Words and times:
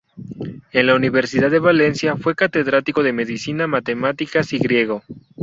En 0.71 0.87
la 0.87 0.95
Universidad 0.95 1.51
de 1.51 1.59
Valencia 1.59 2.15
fue 2.17 2.33
catedrático 2.33 3.03
de 3.03 3.13
medicina, 3.13 3.67
matemáticas 3.67 4.51
y 4.51 4.57
griego. 4.57 5.03